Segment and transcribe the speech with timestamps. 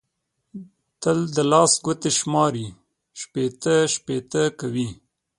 [1.01, 2.67] تل د لاس ګوتې شماري؛
[3.19, 4.89] شپېته شپېته کوي.